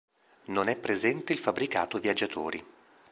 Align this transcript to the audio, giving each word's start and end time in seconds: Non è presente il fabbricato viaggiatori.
Non 0.45 0.67
è 0.67 0.75
presente 0.75 1.31
il 1.31 1.37
fabbricato 1.37 1.99
viaggiatori. 1.99 2.65